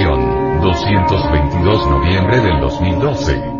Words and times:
Edición 0.00 0.60
222 0.62 1.86
noviembre 1.88 2.40
del 2.40 2.58
2012. 2.58 3.59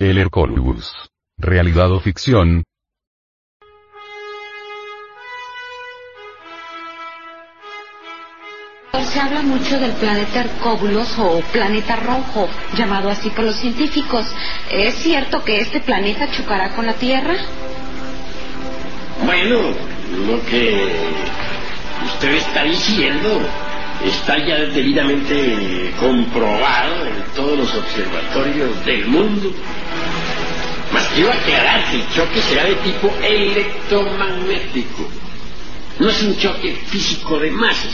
El 0.00 0.16
Hercolubus. 0.16 0.90
Realidad 1.36 1.92
o 1.92 2.00
ficción. 2.00 2.64
Se 8.94 9.20
habla 9.20 9.42
mucho 9.42 9.78
del 9.78 9.92
planeta 9.92 10.40
Hercóbulos 10.40 11.18
o 11.18 11.42
planeta 11.52 11.96
rojo, 11.96 12.48
llamado 12.78 13.10
así 13.10 13.28
por 13.28 13.44
los 13.44 13.56
científicos. 13.56 14.24
¿Es 14.70 14.94
cierto 14.94 15.44
que 15.44 15.60
este 15.60 15.80
planeta 15.80 16.30
chocará 16.32 16.74
con 16.74 16.86
la 16.86 16.94
Tierra? 16.94 17.34
Bueno, 19.26 19.58
lo 20.26 20.42
que 20.46 20.94
usted 22.06 22.36
está 22.36 22.64
diciendo 22.64 23.38
está 24.04 24.38
ya 24.38 24.60
debidamente 24.60 25.92
comprobado 26.00 27.06
en 27.06 27.22
todos 27.34 27.58
los 27.58 27.74
observatorios 27.74 28.84
del 28.86 29.06
mundo. 29.06 29.52
Quiero 31.14 31.32
aclarar 31.32 31.90
que 31.90 31.96
el 31.96 32.08
choque 32.14 32.40
será 32.42 32.64
de 32.64 32.74
tipo 32.76 33.12
electromagnético. 33.22 35.08
No 35.98 36.08
es 36.08 36.22
un 36.22 36.36
choque 36.38 36.72
físico 36.86 37.38
de 37.38 37.50
masas. 37.50 37.92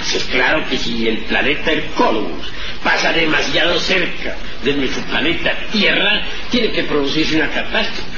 Así 0.00 0.16
es 0.16 0.24
claro 0.24 0.64
que 0.68 0.76
si 0.76 1.06
el 1.08 1.18
planeta 1.18 1.72
Hercólogos 1.72 2.52
pasa 2.82 3.12
demasiado 3.12 3.78
cerca 3.80 4.36
de 4.62 4.74
nuestro 4.74 5.02
planeta 5.04 5.52
Tierra, 5.72 6.22
tiene 6.50 6.70
que 6.72 6.84
producirse 6.84 7.36
una 7.36 7.50
catástrofe. 7.50 8.16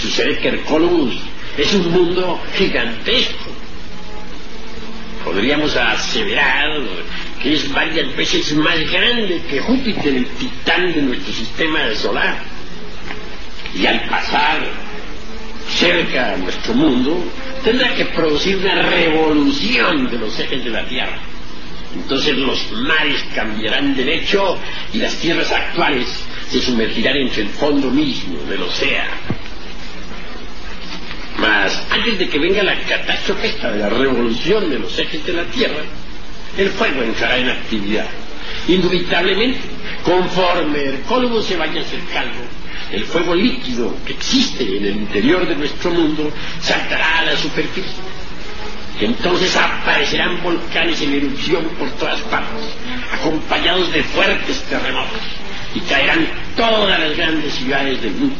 Sucede 0.00 0.38
que 0.38 0.48
Hercólogos 0.48 1.14
es 1.56 1.72
un 1.74 1.90
mundo 1.90 2.40
gigantesco. 2.56 3.50
Podríamos 5.24 5.76
aseverar 5.76 6.70
que 7.42 7.54
es 7.54 7.72
varias 7.72 8.14
veces 8.16 8.52
más 8.54 8.78
grande 8.90 9.42
que 9.50 9.60
Júpiter, 9.60 10.14
el 10.14 10.26
titán 10.26 10.92
de 10.92 11.02
nuestro 11.02 11.32
sistema 11.32 11.92
solar. 11.94 12.38
Y 13.74 13.86
al 13.86 14.02
pasar 14.08 14.60
cerca 15.68 16.34
a 16.34 16.36
nuestro 16.36 16.74
mundo, 16.74 17.24
tendrá 17.64 17.94
que 17.94 18.04
producir 18.06 18.58
una 18.58 18.82
revolución 18.82 20.10
de 20.10 20.18
los 20.18 20.38
ejes 20.38 20.64
de 20.64 20.70
la 20.70 20.84
Tierra. 20.86 21.18
Entonces 21.94 22.36
los 22.38 22.72
mares 22.72 23.22
cambiarán 23.34 23.94
de 23.94 24.14
hecho 24.14 24.58
y 24.92 24.98
las 24.98 25.14
tierras 25.16 25.52
actuales 25.52 26.06
se 26.50 26.60
sumergirán 26.60 27.16
entre 27.16 27.42
el 27.42 27.48
fondo 27.48 27.90
mismo 27.90 28.40
del 28.44 28.62
océano. 28.62 29.10
Mas 31.38 31.86
antes 31.90 32.18
de 32.18 32.28
que 32.28 32.38
venga 32.38 32.62
la 32.62 32.78
catástrofe 32.80 33.48
esta 33.48 33.72
de 33.72 33.80
la 33.80 33.88
revolución 33.88 34.70
de 34.70 34.78
los 34.78 34.98
ejes 34.98 35.24
de 35.26 35.32
la 35.32 35.44
Tierra, 35.44 35.82
el 36.56 36.68
fuego 36.70 37.02
entrará 37.02 37.38
en 37.38 37.50
actividad. 37.50 38.06
Indubitablemente, 38.68 39.60
conforme 40.04 40.84
el 40.84 41.00
colmo 41.02 41.40
se 41.40 41.56
vaya 41.56 41.80
acercando, 41.80 42.38
el 42.92 43.04
fuego 43.04 43.34
líquido 43.34 43.94
que 44.04 44.12
existe 44.12 44.76
en 44.76 44.84
el 44.84 44.96
interior 44.96 45.46
de 45.48 45.56
nuestro 45.56 45.90
mundo 45.90 46.30
saltará 46.60 47.18
a 47.18 47.24
la 47.24 47.36
superficie. 47.36 47.92
Entonces 49.00 49.56
aparecerán 49.56 50.42
volcanes 50.42 51.00
en 51.00 51.14
erupción 51.14 51.64
por 51.78 51.90
todas 51.92 52.20
partes, 52.22 52.62
acompañados 53.12 53.92
de 53.92 54.02
fuertes 54.02 54.60
terremotos, 54.68 55.20
y 55.74 55.80
caerán 55.80 56.28
todas 56.56 57.00
las 57.00 57.16
grandes 57.16 57.54
ciudades 57.54 58.02
del 58.02 58.12
mundo. 58.12 58.36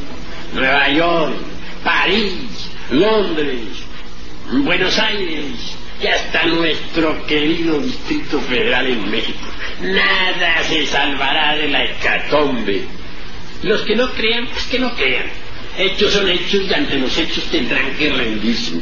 Nueva 0.55 0.89
York, 0.91 1.35
París, 1.83 2.71
Londres, 2.91 3.63
Buenos 4.53 4.99
Aires, 4.99 5.75
y 6.03 6.07
hasta 6.07 6.47
nuestro 6.47 7.25
querido 7.27 7.79
Distrito 7.79 8.41
Federal 8.41 8.87
en 8.89 9.11
México. 9.11 9.47
Nada 9.81 10.63
se 10.65 10.87
salvará 10.87 11.57
de 11.57 11.69
la 11.69 11.85
hecatombe. 11.85 12.85
Los 13.63 13.83
que 13.83 13.95
no 13.95 14.11
crean, 14.11 14.49
pues 14.49 14.65
que 14.65 14.79
no 14.81 14.95
crean. 14.95 15.27
Hechos 15.79 16.13
son 16.13 16.29
hechos 16.29 16.63
y 16.69 16.75
ante 16.75 16.99
los 16.99 17.17
hechos 17.17 17.45
tendrán 17.45 17.95
que 17.97 18.11
rendirse. 18.11 18.81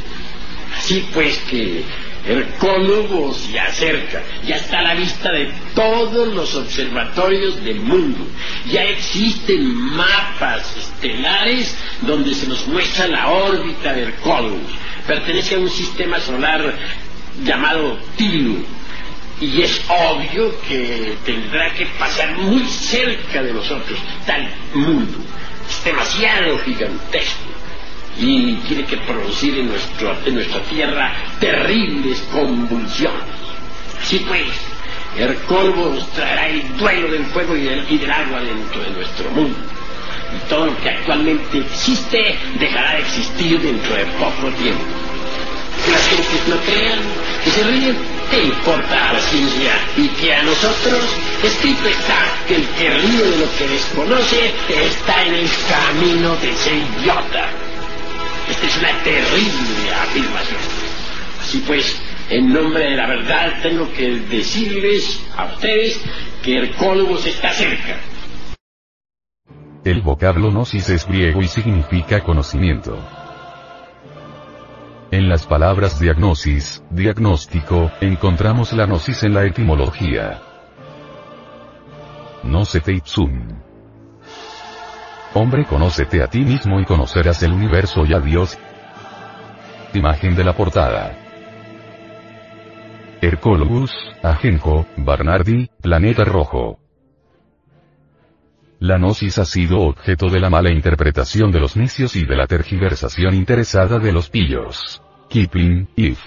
Así 0.75 1.05
pues 1.13 1.37
que 1.49 1.83
Hercólogo 2.27 3.33
se 3.33 3.59
acerca, 3.59 4.21
ya 4.45 4.55
está 4.55 4.79
a 4.79 4.83
la 4.83 4.93
vista 4.93 5.31
de 5.31 5.51
todos 5.73 6.33
los 6.33 6.55
observatorios 6.55 7.63
del 7.63 7.79
mundo. 7.79 8.25
Ya 8.71 8.83
existen 8.83 9.73
mapas 9.73 10.75
estelares 10.77 11.75
donde 12.01 12.33
se 12.33 12.47
nos 12.47 12.67
muestra 12.67 13.07
la 13.07 13.29
órbita 13.29 13.93
de 13.93 14.03
Hercólogos. 14.03 14.71
Pertenece 15.07 15.55
a 15.55 15.59
un 15.59 15.69
sistema 15.69 16.19
solar 16.19 16.75
llamado 17.43 17.97
Tilu. 18.17 18.63
Y 19.39 19.63
es 19.63 19.81
obvio 19.87 20.53
que 20.67 21.17
tendrá 21.25 21.73
que 21.73 21.87
pasar 21.97 22.37
muy 22.37 22.63
cerca 22.65 23.41
de 23.41 23.53
nosotros, 23.53 23.97
tal 24.25 24.47
mundo. 24.73 25.17
Es 25.67 25.83
demasiado 25.83 26.59
gigantesco 26.59 27.51
y 28.19 28.53
tiene 28.67 28.85
que 28.85 28.97
producir 28.97 29.57
en, 29.57 29.67
nuestro, 29.69 30.15
en 30.25 30.35
nuestra 30.35 30.61
tierra 30.63 31.13
terribles 31.39 32.21
convulsiones. 32.31 33.23
Así 33.99 34.19
pues, 34.27 34.43
Hercólogos 35.17 36.07
traerá 36.13 36.47
el 36.47 36.77
duelo 36.77 37.11
del 37.11 37.25
fuego 37.25 37.55
y 37.55 37.63
del, 37.63 37.85
y 37.89 37.97
del 37.97 38.11
agua 38.11 38.41
dentro 38.41 38.81
de 38.81 38.89
nuestro 38.91 39.29
mundo. 39.31 39.57
Y 40.35 40.49
todo 40.49 40.67
lo 40.67 40.77
que 40.77 40.89
actualmente 40.89 41.57
existe 41.57 42.37
dejará 42.59 42.93
de 42.93 42.99
existir 43.01 43.59
dentro 43.59 43.95
de 43.95 44.05
poco 44.05 44.49
tiempo. 44.57 45.00
Que 45.85 45.91
las 45.91 46.07
gentes 46.07 46.47
no 46.47 46.55
crean, 46.57 46.99
que 47.43 47.49
se 47.51 47.63
ríen, 47.63 47.97
¿qué 48.29 48.43
importa 48.43 49.09
a 49.09 49.13
la 49.13 49.19
ciencia? 49.19 49.71
Y 49.97 50.07
que 50.09 50.33
a 50.33 50.43
nosotros, 50.43 51.03
escrito 51.43 51.87
está 51.87 52.33
que 52.47 52.55
el 52.55 52.67
que 52.67 52.89
ríe 52.89 53.23
de 53.23 53.37
lo 53.37 53.57
que 53.57 53.67
desconoce 53.67 54.51
está 54.69 55.25
en 55.25 55.33
el 55.33 55.49
camino 55.69 56.35
de 56.35 56.53
ser 56.55 56.73
idiota. 56.73 57.49
Esta 58.49 58.67
es 58.67 58.77
una 58.77 59.03
terrible 59.03 59.93
afirmación. 60.03 60.59
Así 61.41 61.63
pues, 61.65 62.01
en 62.29 62.53
nombre 62.53 62.91
de 62.91 62.95
la 62.95 63.07
verdad 63.07 63.61
tengo 63.61 63.91
que 63.93 64.19
decirles 64.29 65.19
a 65.35 65.45
ustedes 65.45 65.99
que 66.43 66.57
Hercólogos 66.57 67.25
está 67.25 67.51
cerca. 67.53 67.97
El 69.83 70.01
vocablo 70.01 70.51
gnosis 70.51 70.89
es 70.89 71.07
griego 71.07 71.41
y 71.41 71.47
significa 71.47 72.21
conocimiento. 72.21 72.99
En 75.11 75.27
las 75.27 75.45
palabras 75.45 75.99
diagnosis, 75.99 76.81
diagnóstico, 76.89 77.91
encontramos 77.99 78.71
la 78.71 78.85
gnosis 78.85 79.23
en 79.23 79.33
la 79.33 79.43
etimología. 79.43 80.41
Nocete 82.43 82.93
ipsum. 82.93 83.59
Hombre, 85.33 85.65
conócete 85.65 86.23
a 86.23 86.27
ti 86.27 86.39
mismo 86.39 86.79
y 86.79 86.85
conocerás 86.85 87.43
el 87.43 87.51
universo 87.51 88.05
y 88.05 88.13
a 88.13 88.21
Dios. 88.21 88.57
Imagen 89.93 90.33
de 90.33 90.45
la 90.45 90.53
portada. 90.53 91.17
Hercólogos, 93.19 93.91
Ajenjo, 94.23 94.85
Barnardi, 94.95 95.69
Planeta 95.81 96.23
Rojo. 96.23 96.80
La 98.81 98.97
gnosis 98.97 99.37
ha 99.37 99.45
sido 99.45 99.81
objeto 99.81 100.27
de 100.27 100.39
la 100.39 100.49
mala 100.49 100.71
interpretación 100.71 101.51
de 101.51 101.59
los 101.59 101.77
necios 101.77 102.15
y 102.15 102.25
de 102.25 102.35
la 102.35 102.47
tergiversación 102.47 103.35
interesada 103.35 103.99
de 103.99 104.11
los 104.11 104.31
pillos. 104.31 105.03
Keeping, 105.29 105.87
if. 105.95 106.19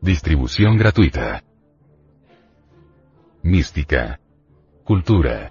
Distribución 0.00 0.76
gratuita. 0.76 1.42
Mística. 3.42 4.20
Cultura. 4.84 5.50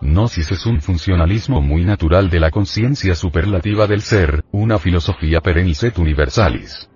Gnosis 0.00 0.50
es 0.50 0.66
un 0.66 0.80
funcionalismo 0.80 1.60
muy 1.60 1.84
natural 1.84 2.30
de 2.30 2.40
la 2.40 2.50
conciencia 2.50 3.14
superlativa 3.14 3.86
del 3.86 4.00
ser, 4.00 4.44
una 4.50 4.80
filosofía 4.80 5.40
perenniset 5.40 5.96
universalis. 6.00 6.90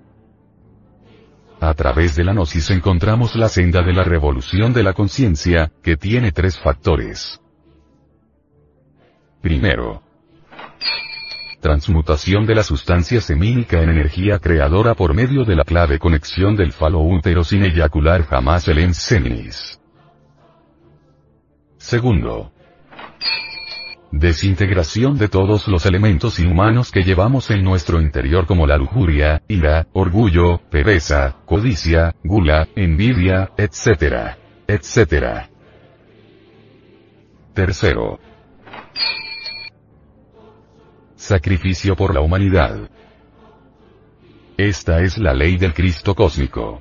A 1.60 1.72
través 1.74 2.14
de 2.16 2.24
la 2.24 2.32
gnosis 2.32 2.70
encontramos 2.70 3.34
la 3.34 3.48
senda 3.48 3.82
de 3.82 3.92
la 3.92 4.04
revolución 4.04 4.72
de 4.72 4.82
la 4.82 4.92
conciencia, 4.92 5.72
que 5.82 5.96
tiene 5.96 6.32
tres 6.32 6.58
factores. 6.58 7.40
Primero, 9.40 10.02
transmutación 11.60 12.46
de 12.46 12.54
la 12.54 12.62
sustancia 12.62 13.20
semínica 13.20 13.82
en 13.82 13.90
energía 13.90 14.38
creadora 14.38 14.94
por 14.94 15.14
medio 15.14 15.44
de 15.44 15.56
la 15.56 15.64
clave 15.64 15.98
conexión 15.98 16.56
del 16.56 16.72
falo 16.72 17.00
útero 17.00 17.42
sin 17.42 17.64
eyacular 17.64 18.24
jamás 18.26 18.68
el 18.68 18.78
ens 18.78 19.78
Segundo, 21.78 22.52
Desintegración 24.12 25.18
de 25.18 25.28
todos 25.28 25.66
los 25.66 25.84
elementos 25.84 26.38
inhumanos 26.38 26.92
que 26.92 27.02
llevamos 27.02 27.50
en 27.50 27.62
nuestro 27.62 28.00
interior 28.00 28.46
como 28.46 28.66
la 28.66 28.76
lujuria, 28.76 29.42
ira, 29.48 29.88
orgullo, 29.92 30.60
pereza, 30.70 31.36
codicia, 31.44 32.14
gula, 32.22 32.68
envidia, 32.76 33.50
etc. 33.58 34.36
etc. 34.68 35.48
Tercero. 37.52 38.20
Sacrificio 41.16 41.96
por 41.96 42.14
la 42.14 42.20
humanidad. 42.20 42.88
Esta 44.56 45.00
es 45.00 45.18
la 45.18 45.34
ley 45.34 45.56
del 45.56 45.74
Cristo 45.74 46.14
cósmico. 46.14 46.80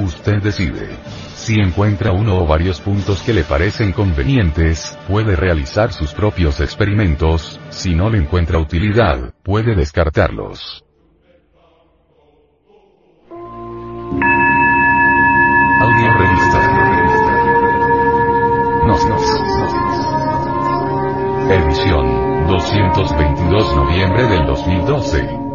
Usted 0.00 0.42
decide. 0.42 0.88
Si 1.34 1.60
encuentra 1.60 2.12
uno 2.12 2.38
o 2.38 2.46
varios 2.46 2.80
puntos 2.80 3.22
que 3.22 3.34
le 3.34 3.44
parecen 3.44 3.92
convenientes, 3.92 4.98
puede 5.06 5.36
realizar 5.36 5.92
sus 5.92 6.14
propios 6.14 6.58
experimentos, 6.60 7.60
si 7.68 7.94
no 7.94 8.08
le 8.08 8.16
encuentra 8.16 8.58
utilidad, 8.58 9.34
puede 9.42 9.74
descartarlos. 9.74 10.82
Audio 15.80 16.12
revista. 16.18 16.60
Nos, 18.86 19.06
nos. 19.06 19.22
Edición, 21.50 22.46
222 22.46 23.76
noviembre 23.76 24.22
del 24.28 24.46
2012. 24.46 25.49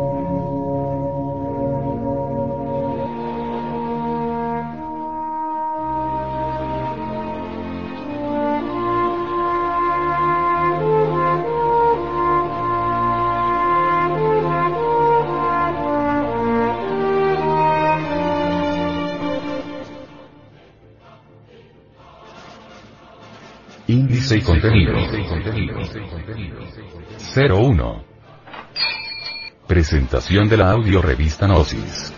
Índice 23.88 24.38
y 24.38 24.42
contenido. 24.42 24.94
01. 27.36 28.04
Presentación 29.68 30.50
de 30.50 30.58
la 30.58 30.72
audio 30.72 31.04
revista 31.04 31.46
Gnosis. 31.46 32.12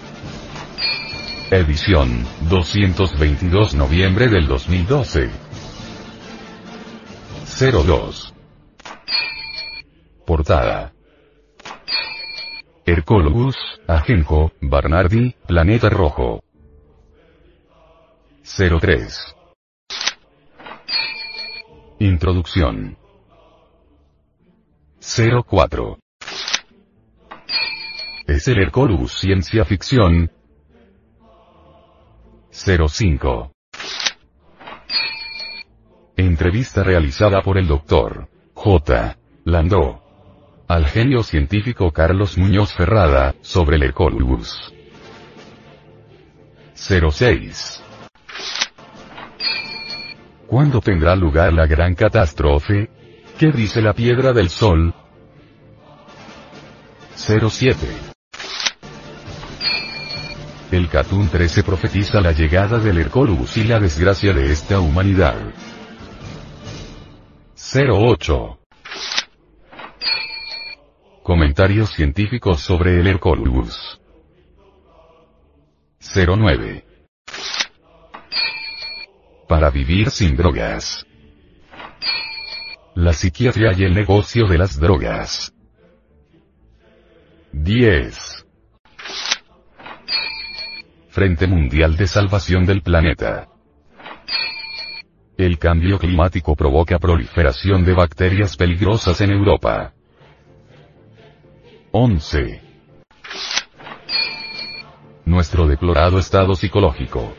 Edición, 1.52 2.26
222 2.50 3.76
noviembre 3.76 4.30
del 4.30 4.48
2012. 4.48 5.30
02. 7.60 8.34
Portada. 10.26 10.94
Hercólogos, 12.86 13.56
Ajenjo, 13.88 14.54
Barnardi, 14.62 15.36
Planeta 15.46 15.90
Rojo. 15.90 16.44
03. 18.44 19.37
Introducción. 22.00 22.96
04. 25.00 25.98
¿Es 28.28 28.48
el 28.48 28.60
Hercolus 28.62 29.14
ciencia 29.14 29.66
ficción? 29.66 30.32
05. 32.52 33.52
Entrevista 36.18 36.84
realizada 36.84 37.42
por 37.42 37.58
el 37.58 37.66
Dr. 37.66 38.30
J. 38.54 39.18
Landó. 39.46 40.04
Al 40.68 40.86
genio 40.86 41.24
científico 41.24 41.92
Carlos 41.92 42.38
Muñoz 42.38 42.74
Ferrada, 42.74 43.34
sobre 43.42 43.78
el 43.78 43.84
Hercolus. 43.84 44.72
06. 46.76 47.87
¿Cuándo 50.48 50.80
tendrá 50.80 51.14
lugar 51.14 51.52
la 51.52 51.68
gran 51.68 51.94
catástrofe? 51.94 52.90
¿Qué 53.38 53.52
dice 53.52 53.82
la 53.82 53.94
piedra 53.94 54.32
del 54.32 54.50
sol? 54.50 54.94
07. 57.16 57.76
El 60.72 60.88
Catún 60.88 61.28
13 61.28 61.64
profetiza 61.64 62.22
la 62.22 62.32
llegada 62.32 62.80
del 62.80 62.98
Hercolus 62.98 63.58
y 63.58 63.66
la 63.66 63.78
desgracia 63.80 64.32
de 64.32 64.52
esta 64.52 64.80
humanidad. 64.80 65.36
08. 67.76 68.60
Comentarios 71.24 71.92
científicos 71.92 72.62
sobre 72.62 73.02
el 73.02 73.08
Hercolus. 73.08 74.00
09 76.00 76.87
para 79.48 79.70
vivir 79.70 80.10
sin 80.10 80.36
drogas. 80.36 81.06
La 82.96 83.14
psiquiatría 83.14 83.74
y 83.78 83.84
el 83.84 83.94
negocio 83.94 84.48
de 84.48 84.58
las 84.58 84.80
drogas. 84.80 85.54
10. 87.52 88.46
Frente 91.10 91.48
Mundial 91.48 91.96
de 91.96 92.08
Salvación 92.08 92.66
del 92.66 92.82
Planeta. 92.82 93.48
El 95.38 95.60
cambio 95.60 96.00
climático 96.00 96.56
provoca 96.56 96.98
proliferación 97.00 97.86
de 97.86 97.94
bacterias 97.94 98.58
peligrosas 98.58 99.22
en 99.22 99.32
Europa. 99.32 99.94
11. 101.92 102.68
nuestro 105.28 105.68
deplorado 105.68 106.20
estado 106.20 106.56
psicológico. 106.56 107.34